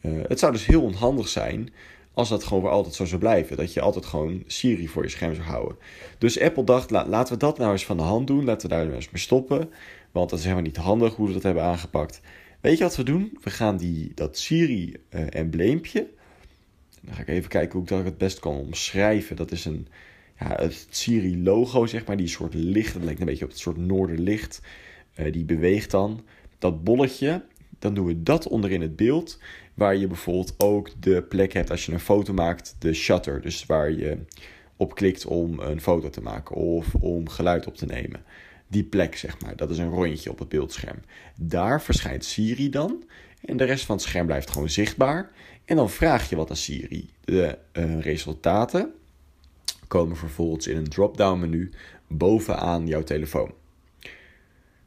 Het 0.00 0.38
zou 0.38 0.52
dus 0.52 0.66
heel 0.66 0.82
onhandig 0.82 1.28
zijn 1.28 1.72
als 2.12 2.28
dat 2.28 2.44
gewoon 2.44 2.62
voor 2.62 2.70
altijd 2.70 2.94
zo 2.94 3.04
zou 3.04 3.20
blijven. 3.20 3.56
Dat 3.56 3.72
je 3.72 3.80
altijd 3.80 4.04
gewoon 4.04 4.42
Siri 4.46 4.88
voor 4.88 5.02
je 5.02 5.08
scherm 5.08 5.34
zou 5.34 5.46
houden. 5.46 5.76
Dus 6.18 6.40
Apple 6.40 6.64
dacht, 6.64 6.90
laten 6.90 7.32
we 7.32 7.38
dat 7.38 7.58
nou 7.58 7.72
eens 7.72 7.84
van 7.84 7.96
de 7.96 8.02
hand 8.02 8.26
doen. 8.26 8.44
Laten 8.44 8.68
we 8.68 8.74
daar 8.74 8.84
nou 8.84 8.96
eens 8.96 9.10
mee 9.10 9.22
stoppen. 9.22 9.70
Want 10.12 10.30
dat 10.30 10.38
is 10.38 10.44
helemaal 10.44 10.64
niet 10.64 10.76
handig 10.76 11.14
hoe 11.14 11.26
we 11.26 11.32
dat 11.32 11.42
hebben 11.42 11.62
aangepakt. 11.62 12.20
Weet 12.64 12.78
je 12.78 12.84
wat 12.84 12.96
we 12.96 13.02
doen? 13.02 13.38
We 13.42 13.50
gaan 13.50 13.76
die, 13.76 14.12
dat 14.14 14.38
Siri-embleempje... 14.38 16.00
Uh, 16.00 16.06
dan 17.00 17.14
ga 17.14 17.20
ik 17.20 17.28
even 17.28 17.48
kijken 17.48 17.72
hoe 17.72 17.82
ik 17.82 17.88
dat 17.88 18.04
het 18.04 18.18
best 18.18 18.38
kan 18.38 18.56
omschrijven. 18.56 19.36
Dat 19.36 19.52
is 19.52 19.64
een, 19.64 19.86
ja, 20.38 20.56
het 20.60 20.86
Siri-logo, 20.90 21.86
zeg 21.86 22.06
maar. 22.06 22.16
Die 22.16 22.26
soort 22.26 22.54
licht, 22.54 22.94
dat 22.94 23.02
lijkt 23.02 23.20
een 23.20 23.26
beetje 23.26 23.44
op 23.44 23.50
het 23.50 23.60
soort 23.60 23.76
noorderlicht. 23.76 24.60
Uh, 25.16 25.32
die 25.32 25.44
beweegt 25.44 25.90
dan. 25.90 26.24
Dat 26.58 26.84
bolletje, 26.84 27.44
dan 27.78 27.94
doen 27.94 28.06
we 28.06 28.22
dat 28.22 28.48
onderin 28.48 28.80
het 28.80 28.96
beeld. 28.96 29.38
Waar 29.74 29.96
je 29.96 30.06
bijvoorbeeld 30.06 30.54
ook 30.58 30.90
de 31.00 31.22
plek 31.22 31.52
hebt 31.52 31.70
als 31.70 31.86
je 31.86 31.92
een 31.92 32.00
foto 32.00 32.32
maakt, 32.32 32.76
de 32.78 32.94
shutter. 32.94 33.40
Dus 33.40 33.66
waar 33.66 33.90
je 33.90 34.18
op 34.76 34.94
klikt 34.94 35.26
om 35.26 35.58
een 35.58 35.80
foto 35.80 36.10
te 36.10 36.22
maken 36.22 36.56
of 36.56 36.94
om 36.94 37.28
geluid 37.28 37.66
op 37.66 37.76
te 37.76 37.86
nemen. 37.86 38.24
Die 38.74 38.84
plek, 38.84 39.16
zeg 39.16 39.40
maar, 39.40 39.56
dat 39.56 39.70
is 39.70 39.78
een 39.78 39.90
rondje 39.90 40.30
op 40.30 40.38
het 40.38 40.48
beeldscherm. 40.48 40.98
Daar 41.36 41.82
verschijnt 41.82 42.24
Siri 42.24 42.70
dan. 42.70 43.04
En 43.44 43.56
de 43.56 43.64
rest 43.64 43.84
van 43.84 43.96
het 43.96 44.04
scherm 44.04 44.26
blijft 44.26 44.50
gewoon 44.50 44.68
zichtbaar. 44.68 45.30
En 45.64 45.76
dan 45.76 45.90
vraag 45.90 46.28
je 46.28 46.36
wat 46.36 46.50
aan 46.50 46.56
Siri. 46.56 47.10
De 47.24 47.58
uh, 47.72 48.00
resultaten 48.00 48.94
komen 49.88 50.16
vervolgens 50.16 50.66
in 50.66 50.76
een 50.76 50.88
drop-down 50.88 51.40
menu 51.40 51.72
bovenaan 52.08 52.86
jouw 52.86 53.02
telefoon. 53.02 53.52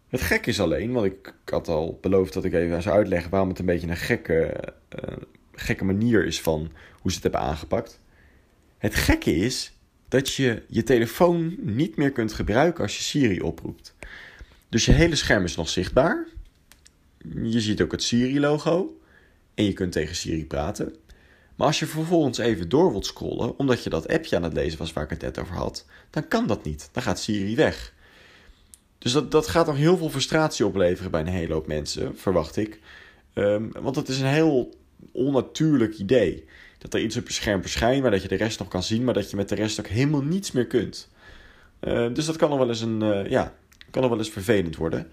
Het 0.07 0.21
gek 0.21 0.45
is 0.45 0.59
alleen, 0.59 0.91
want 0.91 1.05
ik, 1.05 1.33
had 1.45 1.67
al 1.67 1.97
beloofd 2.01 2.33
dat 2.33 2.45
ik 2.45 2.53
even 2.53 2.81
zou 2.81 2.95
uitleggen 2.95 3.29
waarom 3.31 3.49
het 3.49 3.59
een 3.59 3.65
beetje 3.65 3.87
een 3.87 3.97
gekke, 3.97 4.63
uh, 4.95 5.17
gekke 5.53 5.85
manier 5.85 6.25
is 6.25 6.41
van 6.41 6.71
hoe 7.01 7.11
ze 7.11 7.19
het 7.19 7.23
hebben 7.23 7.41
aangepakt. 7.41 7.99
Het 8.77 8.95
gekke 8.95 9.35
is 9.35 9.76
dat 10.07 10.33
je 10.33 10.63
je 10.67 10.83
telefoon 10.83 11.55
niet 11.59 11.95
meer 11.95 12.11
kunt 12.11 12.33
gebruiken 12.33 12.83
als 12.83 12.97
je 12.97 13.03
Siri 13.03 13.41
oproept. 13.41 13.95
Dus 14.69 14.85
je 14.85 14.91
hele 14.91 15.15
scherm 15.15 15.43
is 15.43 15.55
nog 15.55 15.69
zichtbaar. 15.69 16.27
Je 17.43 17.61
ziet 17.61 17.81
ook 17.81 17.91
het 17.91 18.03
Siri-logo. 18.03 18.99
En 19.53 19.63
je 19.63 19.73
kunt 19.73 19.91
tegen 19.91 20.15
Siri 20.15 20.45
praten. 20.45 20.95
Maar 21.55 21.67
als 21.67 21.79
je 21.79 21.85
vervolgens 21.85 22.37
even 22.37 22.69
door 22.69 22.91
wilt 22.91 23.05
scrollen, 23.05 23.59
omdat 23.59 23.83
je 23.83 23.89
dat 23.89 24.07
appje 24.07 24.35
aan 24.35 24.43
het 24.43 24.53
lezen 24.53 24.79
was 24.79 24.93
waar 24.93 25.03
ik 25.03 25.09
het 25.09 25.21
net 25.21 25.39
over 25.39 25.55
had, 25.55 25.85
dan 26.09 26.27
kan 26.27 26.47
dat 26.47 26.63
niet. 26.63 26.89
Dan 26.91 27.03
gaat 27.03 27.19
Siri 27.19 27.55
weg. 27.55 27.93
Dus 28.97 29.11
dat, 29.11 29.31
dat 29.31 29.47
gaat 29.47 29.65
nog 29.65 29.75
heel 29.75 29.97
veel 29.97 30.09
frustratie 30.09 30.65
opleveren 30.65 31.11
bij 31.11 31.21
een 31.21 31.27
hele 31.27 31.53
hoop 31.53 31.67
mensen, 31.67 32.17
verwacht 32.17 32.55
ik. 32.55 32.79
Um, 33.33 33.71
want 33.71 33.95
het 33.95 34.07
is 34.07 34.19
een 34.19 34.27
heel 34.27 34.75
onnatuurlijk 35.11 35.97
idee. 35.97 36.45
Dat 36.77 36.93
er 36.93 37.01
iets 37.01 37.17
op 37.17 37.27
je 37.27 37.33
scherm 37.33 37.61
verschijnt, 37.61 38.01
maar 38.01 38.11
dat 38.11 38.21
je 38.21 38.27
de 38.27 38.35
rest 38.35 38.59
nog 38.59 38.67
kan 38.67 38.83
zien, 38.83 39.03
maar 39.03 39.13
dat 39.13 39.29
je 39.29 39.35
met 39.35 39.49
de 39.49 39.55
rest 39.55 39.79
ook 39.79 39.87
helemaal 39.87 40.23
niets 40.23 40.51
meer 40.51 40.67
kunt. 40.67 41.09
Uh, 41.81 42.13
dus 42.13 42.25
dat 42.25 42.35
kan 42.35 42.57
wel 42.57 42.67
eens, 42.67 42.81
een, 42.81 43.03
uh, 43.03 43.29
ja, 43.29 43.53
kan 43.91 44.09
wel 44.09 44.17
eens 44.17 44.29
vervelend 44.29 44.75
worden. 44.75 45.07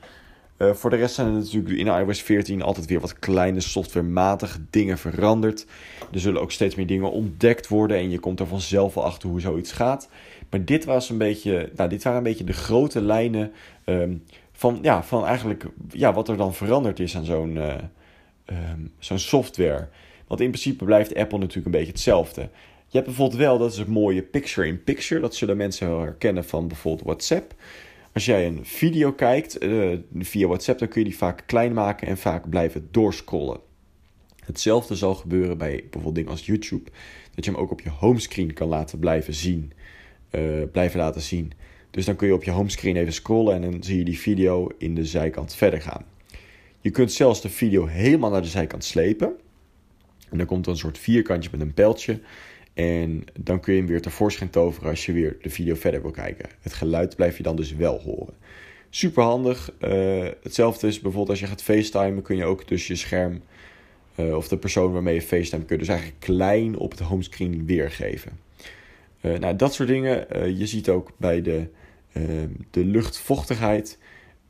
Uh, 0.59 0.73
voor 0.73 0.91
de 0.91 0.97
rest 0.97 1.15
zijn 1.15 1.27
er 1.27 1.33
natuurlijk 1.33 1.75
in 1.75 1.87
iOS 1.87 2.23
14 2.23 2.63
altijd 2.63 2.87
weer 2.87 3.01
wat 3.01 3.19
kleine 3.19 3.61
softwarematige 3.61 4.59
dingen 4.71 4.99
veranderd. 4.99 5.67
Er 6.13 6.21
zullen 6.21 6.41
ook 6.41 6.53
steeds 6.53 6.75
meer 6.75 6.87
dingen 6.87 7.11
ontdekt 7.11 7.69
worden 7.69 7.97
en 7.97 8.11
je 8.11 8.19
komt 8.19 8.41
er 8.41 8.47
vanzelf 8.47 8.95
wel 8.95 9.05
achter 9.05 9.29
hoe 9.29 9.41
zoiets 9.41 9.73
gaat. 9.73 10.09
Maar 10.51 10.65
dit, 10.65 10.85
was 10.85 11.11
een 11.11 11.19
beetje, 11.19 11.71
nou, 11.77 11.89
dit 11.89 12.03
waren 12.03 12.19
een 12.19 12.25
beetje 12.25 12.45
de 12.45 12.53
grote 12.53 13.01
lijnen 13.01 13.53
um, 13.85 14.23
van, 14.53 14.79
ja, 14.83 15.03
van 15.03 15.27
eigenlijk 15.27 15.65
ja, 15.91 16.13
wat 16.13 16.29
er 16.29 16.37
dan 16.37 16.55
veranderd 16.55 17.01
is 17.01 17.17
aan 17.17 17.25
zo'n 17.25 17.57
um, 17.57 18.93
zo'n 18.99 19.19
software. 19.19 19.89
Want 20.35 20.47
in 20.47 20.53
principe 20.53 20.85
blijft 20.85 21.15
Apple 21.15 21.39
natuurlijk 21.39 21.67
een 21.67 21.73
beetje 21.73 21.93
hetzelfde. 21.93 22.41
Je 22.87 22.97
hebt 23.01 23.07
bijvoorbeeld 23.07 23.41
wel, 23.41 23.59
dat 23.59 23.73
is 23.73 23.79
het 23.79 23.89
mooie 23.89 24.23
picture-in-picture. 24.23 25.21
Dat 25.21 25.35
zullen 25.35 25.57
mensen 25.57 25.89
wel 25.89 26.01
herkennen 26.01 26.45
van 26.45 26.69
bijvoorbeeld 26.69 27.07
WhatsApp. 27.07 27.55
Als 28.13 28.25
jij 28.25 28.47
een 28.47 28.65
video 28.65 29.13
kijkt 29.13 29.63
uh, 29.63 29.99
via 30.19 30.47
WhatsApp, 30.47 30.79
dan 30.79 30.89
kun 30.89 31.01
je 31.01 31.09
die 31.09 31.17
vaak 31.17 31.43
klein 31.47 31.73
maken 31.73 32.07
en 32.07 32.19
vaak 32.19 32.49
blijven 32.49 32.89
doorscrollen. 32.91 33.61
Hetzelfde 34.45 34.95
zal 34.95 35.15
gebeuren 35.15 35.59
bij 35.59 35.77
bijvoorbeeld 35.81 36.15
dingen 36.15 36.31
als 36.31 36.47
YouTube. 36.47 36.91
Dat 37.35 37.45
je 37.45 37.51
hem 37.51 37.61
ook 37.61 37.71
op 37.71 37.81
je 37.81 37.91
homescreen 37.91 38.53
kan 38.53 38.69
laten 38.69 38.99
blijven 38.99 39.35
zien. 39.35 39.73
Uh, 40.31 40.63
blijven 40.73 41.01
laten 41.01 41.23
zien. 41.23 41.53
Dus 41.91 42.05
dan 42.05 42.17
kun 42.17 42.27
je 42.27 42.35
op 42.35 42.45
je 42.45 42.51
homescreen 42.51 42.97
even 42.97 43.13
scrollen 43.13 43.55
en 43.55 43.71
dan 43.71 43.83
zie 43.83 43.99
je 43.99 44.05
die 44.05 44.19
video 44.19 44.69
in 44.79 44.95
de 44.95 45.05
zijkant 45.05 45.55
verder 45.55 45.83
gaan. 45.83 46.05
Je 46.81 46.91
kunt 46.91 47.13
zelfs 47.13 47.41
de 47.41 47.49
video 47.49 47.87
helemaal 47.87 48.31
naar 48.31 48.43
de 48.43 48.49
zijkant 48.49 48.85
slepen. 48.85 49.37
En 50.35 50.41
dan 50.41 50.49
komt 50.49 50.67
er 50.67 50.73
een 50.73 50.79
soort 50.79 50.99
vierkantje 50.99 51.51
met 51.53 51.61
een 51.61 51.75
pijltje. 51.75 52.21
En 52.73 53.25
dan 53.41 53.61
kun 53.61 53.73
je 53.73 53.79
hem 53.79 53.89
weer 53.89 54.01
tevoorschijn 54.01 54.51
toveren 54.51 54.91
als 54.91 55.07
je 55.07 55.13
weer 55.13 55.37
de 55.43 55.51
video 55.51 55.75
verder 55.75 56.03
wil 56.03 56.11
kijken. 56.11 56.49
Het 56.61 56.73
geluid 56.73 57.17
blijf 57.17 57.37
je 57.37 57.43
dan 57.43 57.57
dus 57.57 57.75
wel 57.75 58.01
horen. 58.01 58.35
Super 58.91 59.23
handig. 59.23 59.73
Uh, 59.81 60.27
hetzelfde 60.43 60.87
is 60.87 61.01
bijvoorbeeld 61.01 61.31
als 61.31 61.41
je 61.41 61.47
gaat 61.47 61.63
facetimen, 61.63 62.23
kun 62.23 62.37
je 62.37 62.45
ook 62.45 62.69
dus 62.69 62.87
je 62.87 62.95
scherm 62.95 63.43
uh, 64.17 64.37
of 64.37 64.49
de 64.49 64.57
persoon 64.57 64.93
waarmee 64.93 65.15
je 65.15 65.23
facetime, 65.23 65.65
kun 65.65 65.77
je 65.77 65.83
dus 65.83 65.93
eigenlijk 65.93 66.21
klein 66.21 66.79
op 66.79 66.91
het 66.91 67.01
homescreen 67.01 67.67
weergeven. 67.67 68.33
Uh, 69.21 69.39
nou, 69.39 69.57
dat 69.57 69.75
soort 69.75 69.89
dingen. 69.89 70.27
je 70.59 70.67
ziet 70.67 70.89
ook 70.89 71.11
bij 71.17 71.43
de, 71.43 71.67
de 72.71 72.85
luchtvochtigheid 72.85 73.99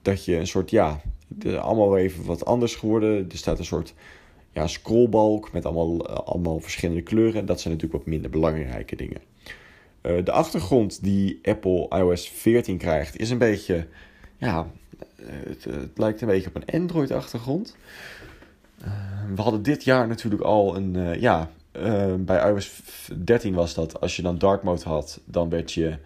dat 0.03 0.25
je 0.25 0.37
een 0.37 0.47
soort, 0.47 0.71
ja, 0.71 1.01
allemaal 1.45 1.99
even 1.99 2.25
wat 2.25 2.45
anders 2.45 2.75
geworden. 2.75 3.27
Er 3.31 3.37
staat 3.37 3.59
een 3.59 3.65
soort 3.65 3.95
ja, 4.55 4.67
scrollbalk 4.67 5.53
met 5.53 5.65
allemaal, 5.65 6.07
allemaal 6.07 6.61
verschillende 6.61 7.03
kleuren. 7.03 7.47
Dat 7.47 7.61
zijn 7.61 7.75
natuurlijk 7.75 8.03
wat 8.03 8.13
minder 8.13 8.31
belangrijke 8.31 8.97
dingen. 8.97 9.21
Uh, 10.03 10.25
de 10.25 10.33
achtergrond 10.33 11.03
die 11.03 11.39
Apple 11.43 11.89
iOS 11.89 12.29
14 12.29 12.79
krijgt 12.79 13.19
is 13.19 13.31
een 13.31 13.39
beetje, 13.39 13.87
ja, 14.37 14.71
het, 15.25 15.65
het 15.65 15.99
lijkt 15.99 16.21
een 16.21 16.29
beetje 16.29 16.49
op 16.49 16.55
een 16.55 16.81
Android-achtergrond. 16.81 17.77
We 19.35 19.43
hadden 19.43 19.63
dit 19.63 19.85
jaar 19.85 20.09
natuurlijk 20.09 20.43
al 20.43 20.77
een, 20.77 21.21
ja, 21.21 21.51
bij 22.19 22.49
iOS 22.49 22.83
13 23.25 23.55
was 23.55 23.75
dat, 23.75 24.01
als 24.01 24.17
je 24.17 24.23
dan 24.23 24.39
dark 24.39 24.63
mode 24.63 24.85
had, 24.85 25.21
dan 25.25 25.49
werd 25.49 25.73
je 25.73 25.99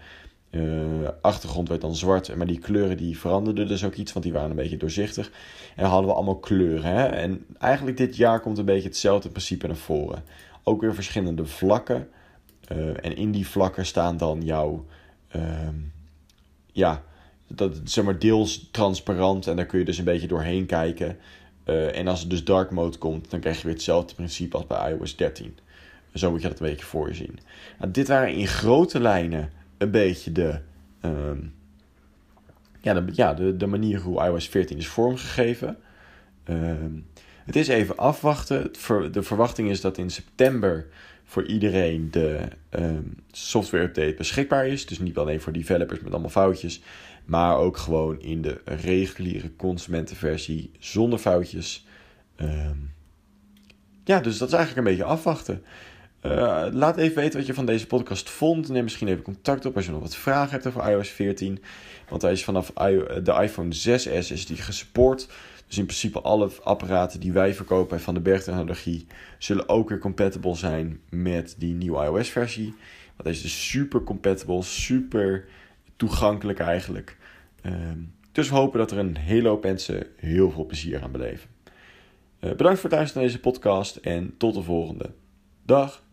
uh, 0.51 1.09
achtergrond 1.21 1.69
werd 1.69 1.81
dan 1.81 1.97
zwart, 1.97 2.37
maar 2.37 2.47
die 2.47 2.59
kleuren 2.59 2.97
die 2.97 3.19
veranderden 3.19 3.69
dus 3.69 3.85
ook 3.85 3.95
iets, 3.95 4.13
want 4.13 4.25
die 4.25 4.35
waren 4.35 4.51
een 4.51 4.57
beetje 4.57 4.77
doorzichtig. 4.77 5.27
En 5.77 5.83
dan 5.83 5.91
hadden 5.91 6.11
we 6.11 6.17
allemaal 6.17 6.39
kleuren. 6.39 6.93
Hè? 6.93 7.05
En 7.07 7.47
eigenlijk 7.59 7.97
dit 7.97 8.17
jaar 8.17 8.41
komt 8.41 8.59
een 8.59 8.65
beetje 8.65 8.89
hetzelfde 8.89 9.29
principe 9.29 9.67
naar 9.67 9.77
voren. 9.77 10.25
Ook 10.63 10.81
weer 10.81 10.95
verschillende 10.95 11.47
vlakken. 11.47 12.09
Uh, 12.73 12.89
en 12.89 13.17
in 13.17 13.31
die 13.31 13.49
vlakken 13.49 13.87
staan 13.87 14.17
dan 14.17 14.43
jouw, 14.43 14.87
uh, 15.37 15.43
ja, 16.73 17.03
dat, 17.47 17.81
zeg 17.85 18.05
maar 18.05 18.19
deels 18.19 18.69
transparant 18.71 19.47
en 19.47 19.57
daar 19.57 19.67
kun 19.67 19.79
je 19.79 19.85
dus 19.85 19.99
een 19.99 20.05
beetje 20.05 20.27
doorheen 20.27 20.67
kijken. 20.67 21.17
Uh, 21.65 21.97
en 21.97 22.09
als 22.09 22.21
het 22.21 22.31
dus 22.31 22.45
dark 22.45 22.71
mode 22.71 22.99
komt, 22.99 23.31
dan 23.31 23.41
krijg 23.41 23.57
je 23.57 23.65
weer 23.65 23.73
hetzelfde 23.73 24.15
principe 24.15 24.57
als 24.57 24.67
bij 24.67 24.93
iOS 24.93 25.17
13. 25.17 25.59
Zo 26.15 26.31
moet 26.31 26.43
je 26.43 26.49
dat 26.49 26.61
een 26.61 26.67
beetje 26.67 26.87
voor 26.87 27.09
je 27.09 27.15
zien. 27.15 27.39
Nou, 27.79 27.91
dit 27.91 28.09
waren 28.09 28.35
in 28.35 28.47
grote 28.47 29.01
lijnen 29.01 29.53
een 29.79 29.91
beetje 29.91 30.33
de, 30.33 30.61
um, 31.03 31.55
ja, 32.81 32.95
de, 32.95 33.05
ja, 33.13 33.35
de, 33.35 33.57
de 33.57 33.67
manier 33.67 34.01
hoe 34.01 34.25
iOS 34.25 34.49
14 34.49 34.77
is 34.77 34.89
vormgegeven. 34.89 35.77
Um, 36.49 37.07
Het 37.45 37.57
is 37.57 37.69
even 37.69 37.97
afwachten. 37.97 38.73
De 39.13 39.23
verwachting 39.23 39.71
is 39.71 39.81
dat 39.81 39.99
in 39.99 40.11
september 40.11 40.87
voor 41.25 41.47
iedereen 41.47 42.11
de 42.11 42.41
um, 42.71 43.15
software 43.31 43.85
update 43.85 44.15
beschikbaar 44.17 44.67
is. 44.67 44.87
Dus 44.87 44.99
niet 44.99 45.17
alleen 45.17 45.41
voor 45.41 45.53
developers 45.53 46.01
met 46.01 46.13
allemaal 46.13 46.31
foutjes, 46.31 46.83
maar 47.25 47.57
ook 47.57 47.77
gewoon 47.77 48.21
in 48.21 48.43
de 48.43 48.61
reguliere 48.65 49.57
consumentenversie 49.57 50.71
zonder 50.79 51.19
foutjes. 51.19 51.87
Ja, 54.05 54.21
dus 54.21 54.39
dat 54.39 54.49
is 54.49 54.55
eigenlijk 54.55 54.87
een 54.87 54.93
beetje 54.95 55.11
afwachten. 55.11 55.63
Uh, 56.23 56.67
laat 56.71 56.97
even 56.97 57.17
weten 57.17 57.39
wat 57.39 57.47
je 57.47 57.55
van 57.55 57.67
deze 57.67 57.87
podcast 57.87 58.31
vond. 58.31 58.69
Neem 58.69 58.83
misschien 58.83 59.09
even 59.09 59.23
contact 59.23 59.67
op 59.67 59.77
als 59.77 59.85
je 59.85 59.91
nog 59.91 60.01
wat 60.01 60.17
vragen 60.17 60.51
hebt 60.51 60.67
over 60.67 60.91
iOS 60.91 61.09
14. 61.09 61.63
Want 62.09 62.23
hij 62.23 62.33
is 62.33 62.45
vanaf 62.45 62.71
de 63.23 63.39
iPhone 63.43 63.75
6s 63.75 64.33
is 64.33 64.47
die 64.47 64.57
gesupport. 64.57 65.29
Dus 65.67 65.79
in 65.79 65.85
principe 65.85 66.21
alle 66.21 66.51
apparaten 66.63 67.21
die 67.21 67.33
wij 67.33 67.55
verkopen 67.55 67.89
bij 67.89 67.99
Van 67.99 68.15
de 68.15 68.21
Bergtechnologie 68.21 69.07
zullen 69.39 69.69
ook 69.69 69.89
weer 69.89 69.99
compatible 69.99 70.55
zijn 70.55 71.01
met 71.11 71.55
die 71.59 71.75
nieuwe 71.75 72.05
iOS 72.05 72.29
versie. 72.29 72.75
Want 73.17 73.29
deze 73.29 73.45
is 73.45 73.69
super 73.69 74.03
compatible, 74.03 74.63
super 74.63 75.45
toegankelijk 75.97 76.59
eigenlijk. 76.59 77.17
Uh, 77.63 77.73
dus 78.33 78.49
we 78.49 78.55
hopen 78.55 78.79
dat 78.79 78.91
er 78.91 78.99
een 78.99 79.17
hele 79.17 79.49
hoop 79.49 79.63
mensen 79.63 80.07
heel 80.17 80.51
veel 80.51 80.67
plezier 80.67 81.03
aan 81.03 81.13
beleven. 81.13 81.51
Uh, 82.41 82.51
bedankt 82.51 82.81
voor 82.81 82.91
het 82.91 82.99
luisteren 82.99 83.23
naar 83.23 83.33
deze 83.33 83.41
podcast 83.41 83.97
en 83.97 84.35
tot 84.37 84.55
de 84.55 84.63
volgende. 84.63 85.11
Dag! 85.63 86.07